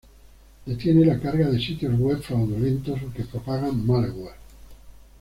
Detiene 0.65 1.05
la 1.05 1.19
carga 1.19 1.47
de 1.49 1.59
sitios 1.59 1.93
web 1.99 2.19
fraudulentos 2.23 2.99
o 3.03 3.13
que 3.13 3.23
propagan 3.23 3.85
malware. 3.85 4.33